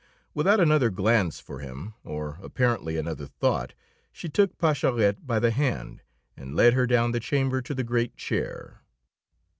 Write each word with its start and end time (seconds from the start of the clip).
Without 0.33 0.59
another 0.59 0.89
glance 0.89 1.39
for 1.39 1.59
him, 1.59 1.93
or 2.03 2.39
apparently 2.41 2.97
another 2.97 3.27
thought, 3.27 3.75
she 4.11 4.27
took 4.27 4.57
Pascherette 4.57 5.27
by 5.27 5.37
the 5.37 5.51
hand 5.51 6.01
and 6.35 6.55
led 6.55 6.73
her 6.73 6.87
down 6.87 7.11
the 7.11 7.19
chamber 7.19 7.61
to 7.61 7.75
the 7.75 7.83
great 7.83 8.17
chair. 8.17 8.81